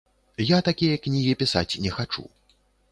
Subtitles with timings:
[0.51, 2.29] Я такія кнігі пісаць не хачу.